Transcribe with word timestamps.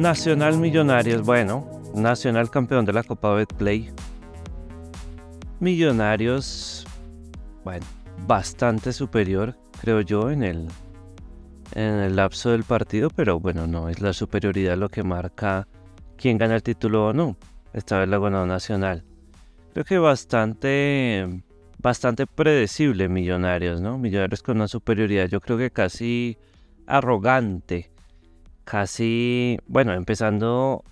Nacional 0.00 0.56
Millonarios, 0.56 1.20
bueno, 1.20 1.68
Nacional 1.94 2.48
campeón 2.48 2.86
de 2.86 2.94
la 2.94 3.02
Copa 3.02 3.34
Betplay. 3.34 3.90
Millonarios, 5.58 6.86
bueno, 7.64 7.84
bastante 8.26 8.94
superior, 8.94 9.58
creo 9.78 10.00
yo, 10.00 10.30
en 10.30 10.42
el, 10.42 10.68
en 11.74 11.96
el 11.96 12.16
lapso 12.16 12.48
del 12.48 12.64
partido, 12.64 13.10
pero 13.10 13.40
bueno, 13.40 13.66
no 13.66 13.90
es 13.90 14.00
la 14.00 14.14
superioridad 14.14 14.78
lo 14.78 14.88
que 14.88 15.02
marca 15.02 15.68
quién 16.16 16.38
gana 16.38 16.54
el 16.54 16.62
título 16.62 17.08
o 17.08 17.12
no. 17.12 17.36
Esta 17.74 17.98
vez 17.98 18.08
la 18.08 18.18
ganó 18.18 18.46
Nacional. 18.46 19.04
Creo 19.74 19.84
que 19.84 19.98
bastante, 19.98 21.28
bastante 21.76 22.26
predecible 22.26 23.10
Millonarios, 23.10 23.82
¿no? 23.82 23.98
Millonarios 23.98 24.42
con 24.42 24.56
una 24.56 24.66
superioridad, 24.66 25.26
yo 25.26 25.42
creo 25.42 25.58
que 25.58 25.70
casi 25.70 26.38
arrogante. 26.86 27.90
Casi, 28.70 29.58
bueno, 29.66 29.94
empezando 29.94 30.84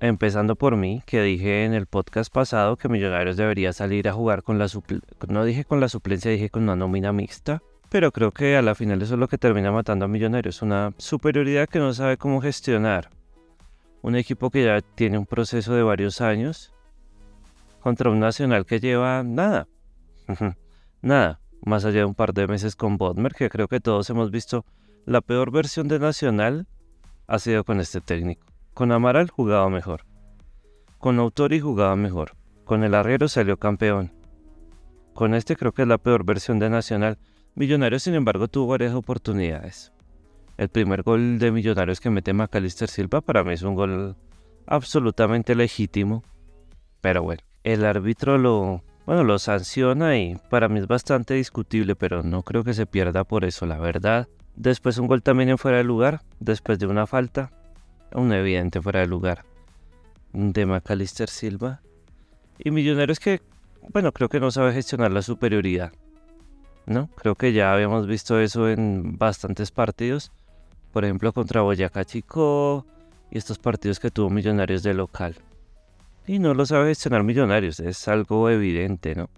empezando 0.00 0.56
por 0.56 0.76
mí, 0.76 1.02
que 1.04 1.20
dije 1.20 1.66
en 1.66 1.74
el 1.74 1.84
podcast 1.84 2.32
pasado 2.32 2.78
que 2.78 2.88
Millonarios 2.88 3.36
debería 3.36 3.74
salir 3.74 4.08
a 4.08 4.14
jugar 4.14 4.42
con 4.42 4.58
la 4.58 4.68
suplencia, 4.68 5.06
no 5.28 5.44
dije 5.44 5.66
con 5.66 5.80
la 5.80 5.90
suplencia, 5.90 6.30
dije 6.30 6.48
con 6.48 6.62
una 6.62 6.76
nómina 6.76 7.12
mixta, 7.12 7.60
pero 7.90 8.10
creo 8.10 8.32
que 8.32 8.56
a 8.56 8.62
la 8.62 8.74
final 8.74 9.02
eso 9.02 9.14
es 9.14 9.20
lo 9.20 9.28
que 9.28 9.36
termina 9.36 9.70
matando 9.70 10.06
a 10.06 10.08
Millonarios, 10.08 10.62
una 10.62 10.94
superioridad 10.96 11.68
que 11.68 11.78
no 11.78 11.92
sabe 11.92 12.16
cómo 12.16 12.40
gestionar. 12.40 13.10
Un 14.00 14.16
equipo 14.16 14.48
que 14.48 14.64
ya 14.64 14.80
tiene 14.80 15.18
un 15.18 15.26
proceso 15.26 15.74
de 15.74 15.82
varios 15.82 16.22
años 16.22 16.72
contra 17.80 18.08
un 18.08 18.18
Nacional 18.18 18.64
que 18.64 18.80
lleva 18.80 19.22
nada, 19.22 19.68
nada, 21.02 21.38
más 21.66 21.84
allá 21.84 21.98
de 21.98 22.04
un 22.06 22.14
par 22.14 22.32
de 22.32 22.46
meses 22.46 22.76
con 22.76 22.96
Bodmer, 22.96 23.34
que 23.34 23.50
creo 23.50 23.68
que 23.68 23.80
todos 23.80 24.08
hemos 24.08 24.30
visto 24.30 24.64
la 25.04 25.20
peor 25.20 25.50
versión 25.50 25.86
de 25.86 25.98
Nacional 25.98 26.66
ha 27.26 27.38
sido 27.38 27.64
con 27.64 27.80
este 27.80 28.00
técnico. 28.00 28.46
Con 28.74 28.92
Amaral 28.92 29.30
jugaba 29.30 29.68
mejor. 29.68 30.04
Con 30.98 31.18
Autori 31.18 31.60
jugaba 31.60 31.96
mejor. 31.96 32.32
Con 32.64 32.82
el 32.82 32.94
Arriero 32.94 33.28
salió 33.28 33.56
campeón. 33.58 34.12
Con 35.12 35.34
este 35.34 35.56
creo 35.56 35.72
que 35.72 35.82
es 35.82 35.88
la 35.88 35.98
peor 35.98 36.24
versión 36.24 36.58
de 36.58 36.70
Nacional. 36.70 37.18
Millonarios, 37.54 38.02
sin 38.02 38.14
embargo, 38.14 38.48
tuvo 38.48 38.68
varias 38.68 38.94
oportunidades. 38.94 39.92
El 40.56 40.68
primer 40.68 41.02
gol 41.02 41.38
de 41.38 41.52
Millonarios 41.52 42.00
que 42.00 42.10
mete 42.10 42.32
Macalister 42.32 42.88
Silva 42.88 43.20
para 43.20 43.44
mí 43.44 43.52
es 43.52 43.62
un 43.62 43.74
gol 43.74 44.16
absolutamente 44.66 45.54
legítimo. 45.54 46.24
Pero 47.00 47.22
bueno, 47.22 47.42
el 47.64 47.84
árbitro 47.84 48.38
lo, 48.38 48.82
bueno, 49.06 49.24
lo 49.24 49.38
sanciona 49.38 50.16
y 50.18 50.36
para 50.50 50.68
mí 50.68 50.80
es 50.80 50.86
bastante 50.86 51.34
discutible, 51.34 51.94
pero 51.94 52.22
no 52.22 52.42
creo 52.42 52.64
que 52.64 52.74
se 52.74 52.86
pierda 52.86 53.24
por 53.24 53.44
eso, 53.44 53.66
la 53.66 53.78
verdad. 53.78 54.28
Después 54.56 54.98
un 54.98 55.06
gol 55.06 55.22
también 55.22 55.48
en 55.48 55.58
fuera 55.58 55.78
de 55.78 55.84
lugar, 55.84 56.22
después 56.40 56.78
de 56.78 56.86
una 56.86 57.06
falta 57.06 57.50
un 58.14 58.32
evidente 58.32 58.80
fuera 58.80 59.00
de 59.00 59.06
lugar 59.06 59.44
de 60.32 60.66
Macalister 60.66 61.28
Silva. 61.28 61.80
Y 62.58 62.70
Millonarios 62.70 63.20
que, 63.20 63.42
bueno, 63.92 64.12
creo 64.12 64.28
que 64.28 64.40
no 64.40 64.50
sabe 64.50 64.72
gestionar 64.72 65.12
la 65.12 65.22
superioridad. 65.22 65.92
¿No? 66.86 67.08
Creo 67.16 67.34
que 67.34 67.52
ya 67.52 67.72
habíamos 67.72 68.06
visto 68.06 68.38
eso 68.38 68.68
en 68.68 69.16
bastantes 69.16 69.70
partidos. 69.70 70.32
Por 70.92 71.04
ejemplo, 71.04 71.32
contra 71.32 71.62
Boyacá 71.62 72.04
Chico 72.04 72.86
y 73.30 73.38
estos 73.38 73.58
partidos 73.58 74.00
que 74.00 74.10
tuvo 74.10 74.30
Millonarios 74.30 74.82
de 74.82 74.94
local. 74.94 75.36
Y 76.26 76.38
no 76.38 76.54
lo 76.54 76.66
sabe 76.66 76.88
gestionar 76.88 77.22
Millonarios, 77.22 77.80
es 77.80 78.06
algo 78.08 78.48
evidente, 78.50 79.14
¿no? 79.14 79.28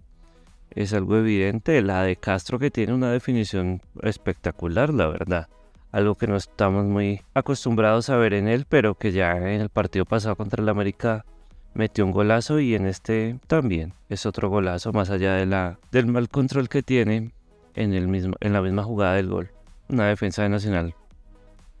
Es 0.71 0.93
algo 0.93 1.17
evidente. 1.17 1.81
La 1.81 2.03
de 2.03 2.17
Castro 2.17 2.59
que 2.59 2.69
tiene 2.69 2.93
una 2.93 3.11
definición 3.11 3.81
espectacular, 4.03 4.93
la 4.93 5.07
verdad 5.07 5.47
algo 5.91 6.15
que 6.15 6.27
no 6.27 6.35
estamos 6.35 6.85
muy 6.85 7.21
acostumbrados 7.33 8.09
a 8.09 8.17
ver 8.17 8.33
en 8.33 8.47
él, 8.47 8.65
pero 8.67 8.95
que 8.95 9.11
ya 9.11 9.35
en 9.37 9.61
el 9.61 9.69
partido 9.69 10.05
pasado 10.05 10.35
contra 10.35 10.61
el 10.61 10.69
América 10.69 11.25
metió 11.73 12.05
un 12.05 12.11
golazo 12.11 12.59
y 12.59 12.75
en 12.75 12.87
este 12.87 13.39
también 13.47 13.93
es 14.09 14.25
otro 14.25 14.49
golazo 14.49 14.91
más 14.93 15.09
allá 15.09 15.33
de 15.33 15.45
la, 15.45 15.79
del 15.91 16.07
mal 16.07 16.29
control 16.29 16.69
que 16.69 16.83
tiene 16.83 17.31
en, 17.75 17.93
el 17.93 18.07
mismo, 18.07 18.35
en 18.39 18.53
la 18.53 18.61
misma 18.61 18.83
jugada 18.83 19.15
del 19.15 19.29
gol. 19.29 19.51
Una 19.89 20.07
defensa 20.07 20.43
de 20.43 20.49
Nacional 20.49 20.95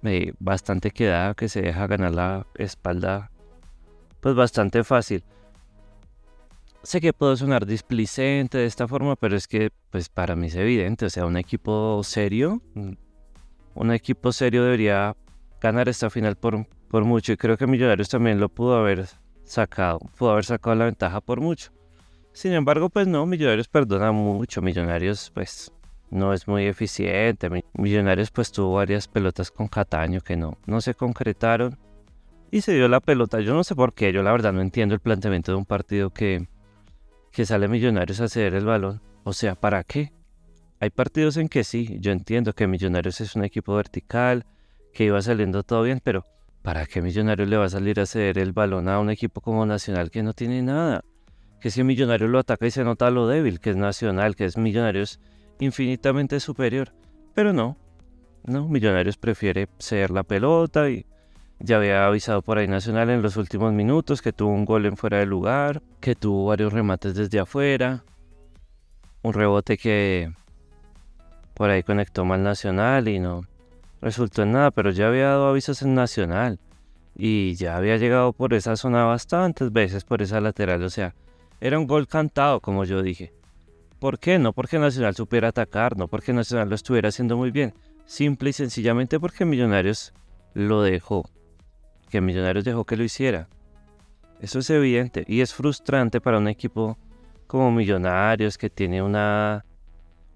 eh, 0.03 0.33
bastante 0.39 0.91
quedada 0.91 1.33
que 1.33 1.49
se 1.49 1.61
deja 1.61 1.87
ganar 1.87 2.13
la 2.13 2.47
espalda 2.55 3.31
pues 4.21 4.35
bastante 4.35 4.83
fácil. 4.83 5.23
Sé 6.83 7.01
que 7.01 7.11
puedo 7.13 7.35
sonar 7.35 7.65
displicente 7.65 8.57
de 8.57 8.65
esta 8.65 8.87
forma, 8.87 9.15
pero 9.15 9.35
es 9.35 9.47
que 9.47 9.71
pues 9.89 10.09
para 10.09 10.35
mí 10.35 10.47
es 10.47 10.55
evidente, 10.55 11.05
o 11.05 11.09
sea, 11.09 11.25
un 11.25 11.37
equipo 11.37 12.01
serio 12.03 12.61
un 13.77 13.91
equipo 13.91 14.31
serio 14.31 14.63
debería 14.63 15.15
ganar 15.61 15.87
esta 15.87 16.09
final 16.09 16.35
por, 16.35 16.65
por 16.89 17.05
mucho 17.05 17.31
y 17.31 17.37
creo 17.37 17.57
que 17.57 17.67
Millonarios 17.67 18.09
también 18.09 18.39
lo 18.39 18.49
pudo 18.49 18.75
haber 18.75 19.07
sacado, 19.43 19.99
pudo 20.17 20.31
haber 20.31 20.45
sacado 20.45 20.75
la 20.75 20.85
ventaja 20.85 21.21
por 21.21 21.39
mucho. 21.39 21.71
Sin 22.33 22.53
embargo, 22.53 22.89
pues 22.89 23.07
no, 23.07 23.25
Millonarios 23.25 23.67
perdona 23.67 24.11
mucho, 24.11 24.61
Millonarios 24.61 25.31
pues 25.33 25.71
no 26.09 26.33
es 26.33 26.47
muy 26.47 26.65
eficiente, 26.65 27.49
Millonarios 27.73 28.31
pues 28.31 28.51
tuvo 28.51 28.73
varias 28.73 29.07
pelotas 29.07 29.51
con 29.51 29.67
Cataño 29.67 30.21
que 30.21 30.35
no, 30.35 30.57
no 30.65 30.81
se 30.81 30.95
concretaron 30.95 31.77
y 32.49 32.61
se 32.61 32.73
dio 32.73 32.87
la 32.87 32.99
pelota, 32.99 33.41
yo 33.41 33.53
no 33.53 33.63
sé 33.63 33.75
por 33.75 33.93
qué, 33.93 34.11
yo 34.11 34.23
la 34.23 34.31
verdad 34.31 34.53
no 34.53 34.61
entiendo 34.61 34.95
el 34.95 35.01
planteamiento 35.01 35.51
de 35.51 35.57
un 35.57 35.65
partido 35.65 36.09
que, 36.09 36.47
que 37.37 37.45
sale 37.45 37.67
Millonarios 37.67 38.19
a 38.19 38.29
ceder 38.29 38.55
el 38.55 38.65
balón, 38.65 38.99
o 39.23 39.31
sea, 39.31 39.53
¿para 39.53 39.83
qué? 39.83 40.11
Hay 40.79 40.89
partidos 40.89 41.37
en 41.37 41.49
que 41.49 41.63
sí, 41.63 41.99
yo 41.99 42.11
entiendo 42.11 42.53
que 42.53 42.65
Millonarios 42.65 43.21
es 43.21 43.35
un 43.35 43.43
equipo 43.43 43.75
vertical, 43.75 44.47
que 44.91 45.03
iba 45.03 45.21
saliendo 45.21 45.61
todo 45.61 45.83
bien, 45.83 46.01
pero 46.03 46.25
¿para 46.63 46.87
qué 46.87 46.99
Millonarios 46.99 47.47
le 47.47 47.57
va 47.57 47.65
a 47.65 47.69
salir 47.69 47.99
a 47.99 48.07
ceder 48.07 48.39
el 48.39 48.53
balón 48.53 48.89
a 48.89 48.99
un 48.99 49.11
equipo 49.11 49.39
como 49.39 49.67
Nacional 49.67 50.09
que 50.09 50.23
no 50.23 50.33
tiene 50.33 50.63
nada? 50.63 51.03
Que 51.61 51.69
si 51.69 51.83
Millonarios 51.83 52.27
lo 52.27 52.39
ataca 52.39 52.65
y 52.65 52.71
se 52.71 52.83
nota 52.83 53.11
lo 53.11 53.27
débil, 53.27 53.59
que 53.59 53.69
es 53.69 53.75
Nacional, 53.75 54.35
que 54.35 54.45
es 54.45 54.57
Millonarios 54.57 55.19
infinitamente 55.59 56.39
superior. 56.39 56.95
Pero 57.35 57.53
no, 57.53 57.77
no, 58.45 58.67
Millonarios 58.67 59.17
prefiere 59.17 59.67
ceder 59.77 60.09
la 60.09 60.23
pelota 60.23 60.89
y 60.89 61.05
ya 61.59 61.77
había 61.77 62.05
avisado 62.05 62.41
por 62.41 62.57
ahí 62.57 62.67
Nacional 62.67 63.09
en 63.09 63.21
los 63.21 63.37
últimos 63.37 63.73
minutos 63.73 64.21
que 64.21 64.33
tuvo 64.33 64.51
un 64.51 64.65
gol 64.65 64.85
en 64.85 64.97
fuera 64.97 65.17
de 65.17 65.25
lugar, 65.25 65.81
que 65.99 66.15
tuvo 66.15 66.47
varios 66.47 66.73
remates 66.73 67.15
desde 67.15 67.39
afuera, 67.39 68.03
un 69.23 69.33
rebote 69.33 69.77
que 69.77 70.31
por 71.53 71.69
ahí 71.69 71.83
conectó 71.83 72.25
mal 72.25 72.43
Nacional 72.43 73.07
y 73.07 73.19
no 73.19 73.45
resultó 74.01 74.43
en 74.43 74.51
nada, 74.51 74.71
pero 74.71 74.91
ya 74.91 75.07
había 75.07 75.29
dado 75.29 75.47
avisos 75.47 75.81
en 75.81 75.95
Nacional 75.95 76.59
y 77.15 77.55
ya 77.55 77.77
había 77.77 77.97
llegado 77.97 78.31
por 78.33 78.53
esa 78.53 78.75
zona 78.75 79.05
bastantes 79.05 79.71
veces 79.71 80.03
por 80.03 80.21
esa 80.21 80.39
lateral, 80.39 80.83
o 80.83 80.89
sea, 80.89 81.15
era 81.59 81.79
un 81.79 81.87
gol 81.87 82.07
cantado, 82.07 82.59
como 82.59 82.85
yo 82.85 83.01
dije. 83.01 83.33
¿Por 83.97 84.19
qué? 84.19 84.37
No 84.37 84.53
porque 84.53 84.77
Nacional 84.77 85.15
supiera 85.15 85.47
atacar, 85.47 85.97
no 85.97 86.07
porque 86.07 86.31
Nacional 86.31 86.69
lo 86.69 86.75
estuviera 86.75 87.09
haciendo 87.09 87.35
muy 87.35 87.49
bien, 87.49 87.73
simple 88.05 88.51
y 88.51 88.53
sencillamente 88.53 89.19
porque 89.19 89.43
Millonarios 89.43 90.13
lo 90.53 90.83
dejó, 90.83 91.27
que 92.09 92.21
Millonarios 92.21 92.65
dejó 92.65 92.85
que 92.85 92.97
lo 92.97 93.03
hiciera. 93.03 93.47
Eso 94.39 94.59
es 94.59 94.69
evidente 94.69 95.23
y 95.27 95.41
es 95.41 95.53
frustrante 95.53 96.21
para 96.21 96.37
un 96.37 96.47
equipo 96.47 96.97
como 97.47 97.71
Millonarios 97.71 98.57
que 98.57 98.69
tiene 98.69 99.01
una 99.01 99.63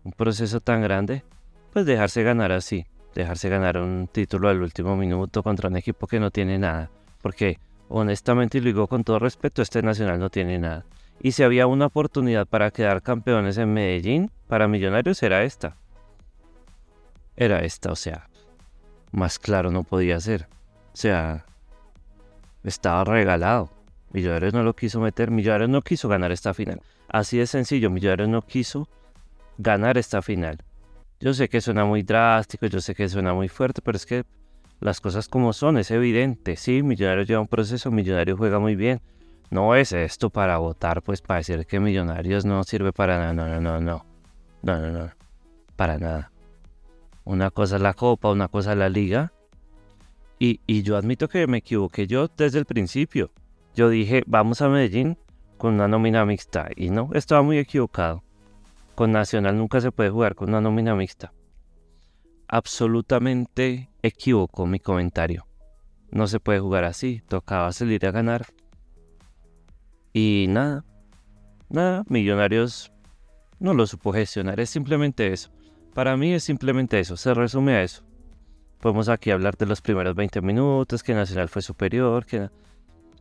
un 0.03 0.11
proceso 0.13 0.59
tan 0.59 0.81
grande, 0.81 1.23
pues 1.71 1.85
dejarse 1.85 2.23
ganar 2.23 2.51
así, 2.51 2.85
dejarse 3.13 3.49
ganar 3.49 3.77
un 3.77 4.07
título 4.11 4.49
al 4.49 4.61
último 4.61 4.95
minuto 4.95 5.43
contra 5.43 5.69
un 5.69 5.77
equipo 5.77 6.07
que 6.07 6.19
no 6.19 6.31
tiene 6.31 6.57
nada, 6.57 6.89
porque 7.21 7.59
honestamente 7.89 8.57
y 8.57 8.61
lo 8.61 8.67
digo 8.67 8.87
con 8.87 9.03
todo 9.03 9.19
respeto, 9.19 9.61
este 9.61 9.81
Nacional 9.81 10.19
no 10.19 10.29
tiene 10.29 10.57
nada. 10.57 10.85
Y 11.21 11.33
si 11.33 11.43
había 11.43 11.67
una 11.67 11.85
oportunidad 11.85 12.47
para 12.47 12.71
quedar 12.71 13.03
campeones 13.03 13.57
en 13.57 13.73
Medellín, 13.73 14.31
para 14.47 14.67
Millonarios 14.67 15.21
era 15.21 15.43
esta. 15.43 15.77
Era 17.35 17.59
esta, 17.59 17.91
o 17.91 17.95
sea, 17.95 18.27
más 19.11 19.37
claro 19.37 19.69
no 19.69 19.83
podía 19.83 20.19
ser. 20.19 20.47
O 20.93 20.97
sea, 20.97 21.45
estaba 22.63 23.03
regalado. 23.03 23.69
Millonarios 24.11 24.53
no 24.53 24.63
lo 24.63 24.75
quiso 24.75 24.99
meter, 24.99 25.31
Millonarios 25.31 25.69
no 25.69 25.81
quiso 25.81 26.09
ganar 26.09 26.31
esta 26.31 26.53
final. 26.53 26.81
Así 27.07 27.37
de 27.37 27.47
sencillo, 27.47 27.89
Millonarios 27.89 28.29
no 28.29 28.41
quiso 28.41 28.87
ganar 29.57 29.97
esta 29.97 30.21
final. 30.21 30.57
Yo 31.19 31.33
sé 31.33 31.49
que 31.49 31.61
suena 31.61 31.85
muy 31.85 32.03
drástico, 32.03 32.65
yo 32.65 32.81
sé 32.81 32.95
que 32.95 33.07
suena 33.07 33.33
muy 33.33 33.47
fuerte, 33.47 33.81
pero 33.81 33.95
es 33.95 34.05
que 34.05 34.25
las 34.79 34.99
cosas 34.99 35.27
como 35.27 35.53
son, 35.53 35.77
es 35.77 35.91
evidente. 35.91 36.55
Sí, 36.55 36.81
Millonarios 36.83 37.27
lleva 37.27 37.41
un 37.41 37.47
proceso, 37.47 37.91
Millonarios 37.91 38.37
juega 38.37 38.59
muy 38.59 38.75
bien. 38.75 39.01
No 39.51 39.75
es 39.75 39.91
esto 39.91 40.29
para 40.29 40.57
votar, 40.57 41.01
pues 41.03 41.21
para 41.21 41.39
decir 41.39 41.65
que 41.65 41.79
Millonarios 41.79 42.45
no 42.45 42.63
sirve 42.63 42.91
para 42.91 43.19
nada. 43.19 43.33
No, 43.33 43.47
no, 43.47 43.61
no, 43.61 43.81
no. 43.81 44.05
No, 44.63 44.79
no, 44.79 44.91
no. 44.91 45.11
Para 45.75 45.97
nada. 45.97 46.31
Una 47.23 47.51
cosa 47.51 47.75
es 47.75 47.81
la 47.81 47.93
Copa, 47.93 48.31
una 48.31 48.47
cosa 48.47 48.71
es 48.71 48.77
la 48.77 48.89
Liga. 48.89 49.31
Y, 50.43 50.81
yo 50.81 50.97
admito 50.97 51.29
que 51.29 51.45
me 51.45 51.59
equivoqué 51.59 52.07
yo 52.07 52.27
desde 52.27 52.57
el 52.57 52.65
principio. 52.65 53.31
Yo 53.75 53.89
dije, 53.89 54.23
vamos 54.25 54.63
a 54.63 54.69
Medellín 54.69 55.19
con 55.59 55.75
una 55.75 55.87
nómina 55.87 56.25
mixta. 56.25 56.67
Y 56.75 56.89
no, 56.89 57.11
estaba 57.13 57.43
muy 57.43 57.59
equivocado. 57.59 58.23
Con 58.95 59.11
Nacional 59.11 59.55
nunca 59.55 59.79
se 59.81 59.91
puede 59.91 60.09
jugar 60.09 60.33
con 60.33 60.49
una 60.49 60.59
nómina 60.59 60.95
mixta. 60.95 61.31
Absolutamente 62.47 63.91
equivocó 64.01 64.65
mi 64.65 64.79
comentario. 64.79 65.45
no 66.09 66.25
se 66.25 66.39
puede 66.39 66.59
jugar 66.59 66.85
así, 66.85 67.21
tocaba 67.27 67.71
salir 67.71 68.03
a 68.07 68.11
ganar. 68.11 68.47
Y 70.11 70.47
nada, 70.49 70.83
nada, 71.69 72.03
Millonarios 72.07 72.91
no 73.59 73.75
lo 73.75 73.85
supo 73.85 74.11
gestionar, 74.11 74.59
es 74.59 74.71
simplemente 74.71 75.31
eso. 75.31 75.51
Para 75.93 76.17
mí 76.17 76.33
es 76.33 76.43
simplemente 76.43 76.99
eso, 76.99 77.15
se 77.15 77.31
resume 77.35 77.75
a 77.75 77.83
eso. 77.83 78.03
Podemos 78.81 79.09
aquí 79.09 79.29
hablar 79.29 79.57
de 79.57 79.67
los 79.67 79.79
primeros 79.79 80.15
20 80.15 80.41
minutos, 80.41 81.03
que 81.03 81.13
Nacional 81.13 81.49
fue 81.49 81.61
superior, 81.61 82.25
que 82.25 82.49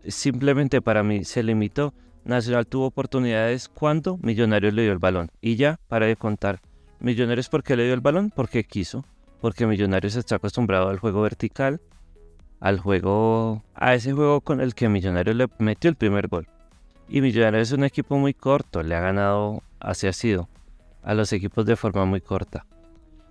simplemente 0.09 0.81
para 0.81 1.03
mí 1.03 1.23
se 1.25 1.43
limitó. 1.43 1.93
Nacional 2.25 2.67
tuvo 2.67 2.87
oportunidades 2.87 3.69
cuando 3.69 4.17
Millonarios 4.23 4.73
le 4.73 4.83
dio 4.83 4.93
el 4.93 4.99
balón. 4.99 5.31
Y 5.43 5.57
ya, 5.57 5.79
para 5.87 6.07
de 6.07 6.17
contar. 6.17 6.61
Millonarios, 6.99 7.51
¿por 7.51 7.63
qué 7.63 7.77
le 7.77 7.85
dio 7.85 7.93
el 7.93 8.01
balón? 8.01 8.33
Porque 8.35 8.65
quiso. 8.65 9.05
Porque 9.43 9.67
Millonarios 9.67 10.17
está 10.17 10.37
acostumbrado 10.37 10.89
al 10.89 10.99
juego 10.99 11.21
vertical, 11.21 11.83
al 12.59 12.79
juego, 12.79 13.63
a 13.75 13.95
ese 13.95 14.13
juego 14.13 14.41
con 14.41 14.63
el 14.63 14.75
que 14.75 14.89
Millonarios 14.89 15.37
le 15.37 15.47
metió 15.59 15.91
el 15.91 15.97
primer 15.97 16.29
gol. 16.29 16.49
Y 17.07 17.21
Millonarios 17.21 17.69
es 17.69 17.73
un 17.73 17.85
equipo 17.85 18.17
muy 18.17 18.33
corto, 18.33 18.83
le 18.83 18.95
ha 18.95 19.01
ganado, 19.01 19.63
así 19.79 20.07
ha 20.07 20.15
sido, 20.15 20.49
a 21.03 21.13
los 21.13 21.35
equipos 21.35 21.67
de 21.67 21.77
forma 21.77 22.07
muy 22.07 22.23
corta. 22.23 22.65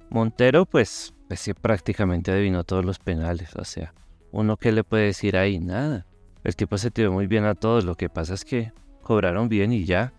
Montero, 0.10 0.66
pues, 0.66 1.14
pues 1.30 1.42
sí, 1.42 1.54
prácticamente 1.54 2.32
adivinó 2.32 2.64
todos 2.64 2.84
los 2.84 2.98
penales, 2.98 3.56
o 3.56 3.64
sea, 3.64 3.94
uno 4.32 4.58
que 4.58 4.72
le 4.72 4.84
puede 4.84 5.06
decir 5.06 5.38
ahí, 5.38 5.60
nada. 5.60 6.08
El 6.44 6.56
tipo 6.56 6.76
se 6.80 6.90
tiró 6.90 7.12
muy 7.12 7.28
bien 7.28 7.46
a 7.46 7.54
todos, 7.54 7.86
lo 7.86 7.94
que 7.94 8.10
pasa 8.10 8.34
es 8.34 8.44
que 8.44 8.74
cobraron 9.04 9.48
bien 9.48 9.72
y 9.72 9.86
ya. 9.86 10.12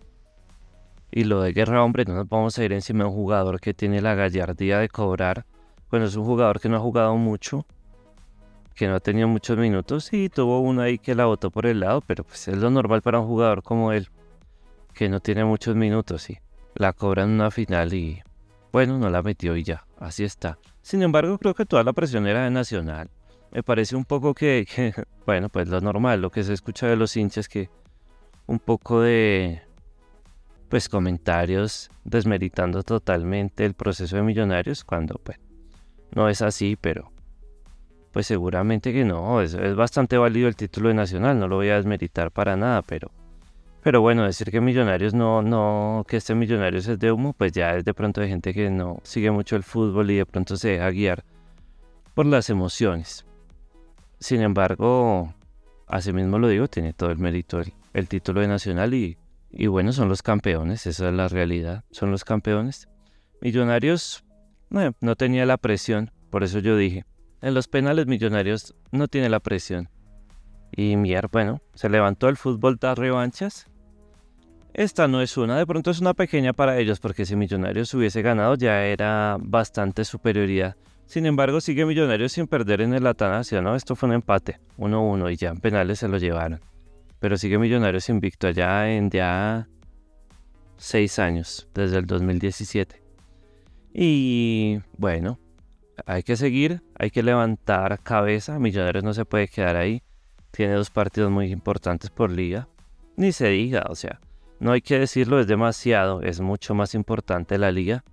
Y 1.10 1.24
lo 1.24 1.42
de 1.42 1.52
guerra, 1.52 1.82
hombre, 1.82 2.04
no 2.04 2.14
nos 2.14 2.28
vamos 2.28 2.56
a 2.56 2.64
ir 2.64 2.72
encima 2.72 3.02
de 3.02 3.10
un 3.10 3.16
jugador 3.16 3.60
que 3.60 3.74
tiene 3.74 4.00
la 4.00 4.14
gallardía 4.14 4.78
de 4.78 4.88
cobrar. 4.88 5.46
Bueno, 5.90 6.06
es 6.06 6.14
un 6.14 6.24
jugador 6.24 6.60
que 6.60 6.68
no 6.68 6.76
ha 6.76 6.80
jugado 6.80 7.16
mucho, 7.16 7.66
que 8.76 8.86
no 8.86 8.94
ha 8.94 9.00
tenido 9.00 9.26
muchos 9.26 9.58
minutos 9.58 10.12
y 10.12 10.28
tuvo 10.28 10.60
uno 10.60 10.82
ahí 10.82 10.96
que 11.00 11.16
la 11.16 11.24
botó 11.24 11.50
por 11.50 11.66
el 11.66 11.80
lado, 11.80 12.02
pero 12.02 12.22
pues 12.22 12.46
es 12.46 12.56
lo 12.56 12.70
normal 12.70 13.02
para 13.02 13.18
un 13.18 13.26
jugador 13.26 13.64
como 13.64 13.90
él, 13.90 14.10
que 14.94 15.08
no 15.08 15.18
tiene 15.18 15.44
muchos 15.44 15.74
minutos 15.74 16.30
y 16.30 16.38
la 16.76 16.92
cobra 16.92 17.24
en 17.24 17.30
una 17.30 17.50
final 17.50 17.94
y 17.94 18.22
bueno, 18.70 18.96
no 18.96 19.10
la 19.10 19.22
metió 19.24 19.56
y 19.56 19.64
ya, 19.64 19.84
así 19.98 20.22
está. 20.22 20.56
Sin 20.82 21.02
embargo, 21.02 21.38
creo 21.38 21.54
que 21.54 21.66
toda 21.66 21.84
la 21.84 21.92
presión 21.92 22.26
era 22.26 22.44
de 22.44 22.50
Nacional. 22.50 23.10
Me 23.52 23.62
parece 23.62 23.96
un 23.96 24.04
poco 24.04 24.34
que, 24.34 24.66
bueno, 25.26 25.48
pues 25.48 25.68
lo 25.68 25.80
normal, 25.80 26.20
lo 26.20 26.30
que 26.30 26.44
se 26.44 26.52
escucha 26.52 26.86
de 26.86 26.96
los 26.96 27.16
hinchas, 27.16 27.48
que 27.48 27.68
un 28.46 28.58
poco 28.58 29.00
de 29.00 29.62
pues 30.68 30.88
comentarios 30.88 31.90
desmeritando 32.04 32.84
totalmente 32.84 33.64
el 33.64 33.74
proceso 33.74 34.16
de 34.16 34.22
millonarios 34.22 34.84
cuando 34.84 35.16
pues 35.22 35.38
no 36.14 36.28
es 36.28 36.42
así, 36.42 36.76
pero 36.80 37.10
pues 38.12 38.26
seguramente 38.26 38.92
que 38.92 39.04
no, 39.04 39.40
es, 39.40 39.54
es 39.54 39.74
bastante 39.74 40.16
válido 40.16 40.48
el 40.48 40.56
título 40.56 40.88
de 40.88 40.94
nacional, 40.94 41.38
no 41.38 41.48
lo 41.48 41.56
voy 41.56 41.70
a 41.70 41.76
desmeritar 41.76 42.30
para 42.30 42.56
nada, 42.56 42.82
pero 42.82 43.10
pero 43.82 44.00
bueno, 44.00 44.24
decir 44.24 44.50
que 44.50 44.60
Millonarios 44.60 45.14
no, 45.14 45.42
no, 45.42 46.04
que 46.06 46.16
este 46.16 46.34
Millonarios 46.34 46.86
es 46.88 46.98
de 46.98 47.12
humo, 47.12 47.32
pues 47.32 47.52
ya 47.52 47.76
es 47.76 47.84
de 47.84 47.94
pronto 47.94 48.20
de 48.20 48.28
gente 48.28 48.52
que 48.54 48.70
no 48.70 49.00
sigue 49.02 49.30
mucho 49.30 49.56
el 49.56 49.62
fútbol 49.62 50.10
y 50.10 50.16
de 50.16 50.26
pronto 50.26 50.56
se 50.56 50.70
deja 50.70 50.90
guiar 50.90 51.24
por 52.14 52.26
las 52.26 52.50
emociones. 52.50 53.24
Sin 54.18 54.42
embargo, 54.42 55.32
así 55.86 56.12
mismo 56.12 56.38
lo 56.38 56.48
digo, 56.48 56.68
tiene 56.68 56.92
todo 56.92 57.10
el 57.10 57.18
mérito 57.18 57.60
el 57.92 58.08
título 58.08 58.40
de 58.40 58.48
Nacional 58.48 58.94
y 58.94 59.16
y 59.52 59.66
bueno, 59.66 59.92
son 59.92 60.08
los 60.08 60.22
campeones, 60.22 60.86
esa 60.86 61.08
es 61.08 61.14
la 61.14 61.28
realidad, 61.28 61.84
son 61.90 62.10
los 62.10 62.24
campeones. 62.24 62.88
Millonarios 63.40 64.24
no, 64.68 64.94
no 65.00 65.16
tenía 65.16 65.44
la 65.44 65.56
presión, 65.56 66.12
por 66.30 66.44
eso 66.44 66.60
yo 66.60 66.76
dije, 66.76 67.04
en 67.42 67.54
los 67.54 67.66
penales 67.66 68.06
Millonarios 68.06 68.74
no 68.92 69.08
tiene 69.08 69.28
la 69.28 69.40
presión. 69.40 69.88
Y 70.70 70.96
Mier, 70.96 71.28
bueno, 71.32 71.60
se 71.74 71.88
levantó 71.88 72.28
el 72.28 72.36
fútbol 72.36 72.76
da 72.76 72.94
revanchas. 72.94 73.66
Esta 74.74 75.08
no 75.08 75.20
es 75.20 75.36
una, 75.36 75.58
de 75.58 75.66
pronto 75.66 75.90
es 75.90 76.00
una 76.00 76.14
pequeña 76.14 76.52
para 76.52 76.78
ellos, 76.78 77.00
porque 77.00 77.26
si 77.26 77.36
Millonarios 77.36 77.92
hubiese 77.94 78.22
ganado 78.22 78.54
ya 78.54 78.84
era 78.84 79.36
bastante 79.40 80.04
superioridad. 80.04 80.76
Sin 81.06 81.26
embargo, 81.26 81.60
sigue 81.60 81.84
Millonarios 81.84 82.32
sin 82.32 82.46
perder 82.46 82.80
en 82.82 82.94
el 82.94 83.06
Atanasio, 83.06 83.60
¿no? 83.62 83.74
Esto 83.74 83.96
fue 83.96 84.08
un 84.08 84.14
empate, 84.14 84.60
1-1, 84.78 85.32
y 85.32 85.36
ya 85.36 85.48
en 85.48 85.58
penales 85.58 85.98
se 85.98 86.08
lo 86.08 86.18
llevaron 86.18 86.60
pero 87.20 87.36
sigue 87.36 87.58
Millonarios 87.58 88.08
invicto 88.08 88.48
allá 88.48 88.90
en 88.90 89.10
ya 89.10 89.68
seis 90.78 91.18
años, 91.18 91.68
desde 91.74 91.98
el 91.98 92.06
2017. 92.06 93.02
Y 93.92 94.80
bueno, 94.96 95.38
hay 96.06 96.22
que 96.22 96.36
seguir, 96.36 96.82
hay 96.98 97.10
que 97.10 97.22
levantar 97.22 98.02
cabeza. 98.02 98.58
Millonarios 98.58 99.04
no 99.04 99.12
se 99.12 99.26
puede 99.26 99.48
quedar 99.48 99.76
ahí. 99.76 100.02
Tiene 100.50 100.72
dos 100.72 100.90
partidos 100.90 101.30
muy 101.30 101.52
importantes 101.52 102.08
por 102.08 102.30
liga. 102.30 102.68
Ni 103.16 103.32
se 103.32 103.48
diga, 103.48 103.84
o 103.90 103.94
sea, 103.94 104.18
no 104.60 104.72
hay 104.72 104.82
que 104.82 104.98
decirlo, 104.98 105.40
es 105.40 105.46
demasiado, 105.46 106.22
es 106.22 106.40
mucho 106.40 106.74
más 106.74 106.94
importante 106.94 107.58
la 107.58 107.72
liga 107.72 108.04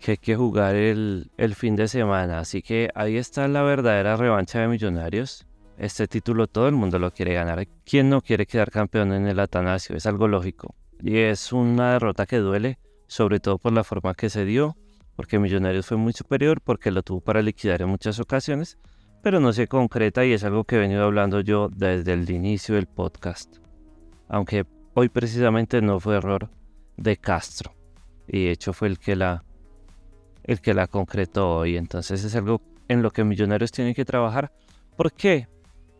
que 0.00 0.12
hay 0.12 0.16
que 0.16 0.34
jugar 0.34 0.74
el, 0.74 1.30
el 1.36 1.54
fin 1.54 1.76
de 1.76 1.86
semana. 1.86 2.40
Así 2.40 2.60
que 2.60 2.90
ahí 2.94 3.16
está 3.16 3.46
la 3.46 3.62
verdadera 3.62 4.16
revancha 4.16 4.60
de 4.60 4.66
Millonarios. 4.66 5.46
Este 5.78 6.08
título 6.08 6.48
todo 6.48 6.68
el 6.68 6.74
mundo 6.74 6.98
lo 6.98 7.12
quiere 7.12 7.34
ganar. 7.34 7.66
¿Quién 7.84 8.10
no 8.10 8.20
quiere 8.20 8.46
quedar 8.46 8.70
campeón 8.70 9.12
en 9.12 9.28
el 9.28 9.38
Atanasio? 9.38 9.96
Es 9.96 10.06
algo 10.06 10.26
lógico. 10.26 10.74
Y 11.00 11.18
es 11.18 11.52
una 11.52 11.92
derrota 11.92 12.26
que 12.26 12.38
duele, 12.38 12.78
sobre 13.06 13.38
todo 13.38 13.58
por 13.58 13.72
la 13.72 13.84
forma 13.84 14.14
que 14.14 14.28
se 14.28 14.44
dio, 14.44 14.76
porque 15.14 15.38
Millonarios 15.38 15.86
fue 15.86 15.96
muy 15.96 16.12
superior, 16.12 16.60
porque 16.60 16.90
lo 16.90 17.02
tuvo 17.02 17.20
para 17.20 17.42
liquidar 17.42 17.82
en 17.82 17.88
muchas 17.88 18.18
ocasiones, 18.18 18.78
pero 19.22 19.38
no 19.38 19.52
se 19.52 19.68
concreta 19.68 20.24
y 20.24 20.32
es 20.32 20.42
algo 20.42 20.64
que 20.64 20.76
he 20.76 20.80
venido 20.80 21.04
hablando 21.04 21.40
yo 21.40 21.68
desde 21.68 22.12
el 22.12 22.28
inicio 22.28 22.74
del 22.74 22.86
podcast. 22.86 23.58
Aunque 24.28 24.66
hoy 24.94 25.08
precisamente 25.08 25.80
no 25.82 26.00
fue 26.00 26.16
error 26.16 26.48
de 26.96 27.16
Castro. 27.16 27.74
Y 28.26 28.44
de 28.44 28.50
hecho 28.52 28.72
fue 28.72 28.88
el 28.88 28.98
que 28.98 29.16
la 29.16 29.44
el 30.44 30.60
que 30.60 30.74
la 30.74 30.86
concretó 30.86 31.58
hoy. 31.58 31.76
Entonces 31.76 32.24
es 32.24 32.34
algo 32.34 32.60
en 32.88 33.02
lo 33.02 33.10
que 33.10 33.24
Millonarios 33.24 33.72
tienen 33.72 33.94
que 33.94 34.04
trabajar. 34.04 34.52
¿Por 34.96 35.12
qué? 35.12 35.46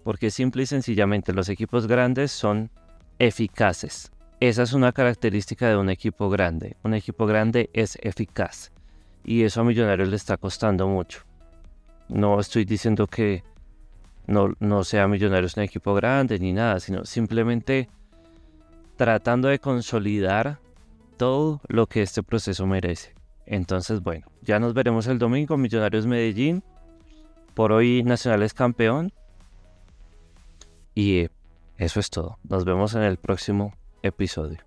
porque 0.03 0.31
simple 0.31 0.65
y 0.65 0.67
sencillamente 0.67 1.33
los 1.33 1.49
equipos 1.49 1.87
grandes 1.87 2.33
son 2.33 2.71
eficaces. 3.19 4.11
Esa 4.41 4.65
es 4.65 4.73
una 4.73 4.93
característica 4.93 5.69
de 5.69 5.77
un 5.77 5.89
equipo 5.89 6.29
grande. 6.29 6.77
Un 6.83 6.95
equipo 6.95 7.27
grande 7.27 7.71
es 7.73 7.97
eficaz. 8.03 8.73
Y 9.25 9.45
eso 9.45 9.61
a 9.61 9.65
Millonarios 9.65 10.09
le 10.09 10.17
está 10.17 10.37
costando 10.37 10.89
mucho. 10.89 11.23
No 12.09 12.41
estoy 12.41 12.65
diciendo 12.65 13.07
que 13.07 13.45
no, 14.27 14.55
no 14.59 14.83
sea 14.83 15.07
Millonarios 15.07 15.57
un 15.57 15.63
equipo 15.63 15.95
grande 15.95 16.39
ni 16.41 16.53
nada, 16.53 16.81
sino 16.81 17.05
simplemente 17.05 17.89
tratando 19.03 19.49
de 19.49 19.59
consolidar 19.59 20.61
todo 21.17 21.61
lo 21.67 21.89
que 21.89 22.03
este 22.03 22.23
proceso 22.23 22.69
merece. 22.69 23.13
Entonces, 23.47 24.01
bueno, 24.01 24.29
ya 24.43 24.61
nos 24.61 24.75
veremos 24.75 25.09
el 25.09 25.19
domingo, 25.19 25.57
Millonarios 25.57 26.07
Medellín. 26.07 26.63
Por 27.53 27.73
hoy 27.73 28.05
Nacional 28.05 28.45
es 28.45 28.55
campeón. 28.55 29.13
Y 30.95 31.27
eso 31.79 31.99
es 31.99 32.11
todo. 32.11 32.39
Nos 32.49 32.65
vemos 32.65 32.95
en 32.95 33.03
el 33.03 33.17
próximo 33.17 33.75
episodio. 34.05 34.59